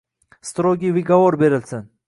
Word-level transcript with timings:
—Strogiy 0.49 0.95
vigovor 0.95 1.39
berilsin! 1.45 1.87